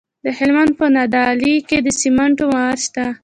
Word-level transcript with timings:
د 0.25 0.27
هلمند 0.37 0.71
په 0.79 0.85
نادعلي 0.95 1.55
کې 1.67 1.77
د 1.85 1.87
سمنټو 1.99 2.45
مواد 2.51 2.77
شته. 2.85 3.05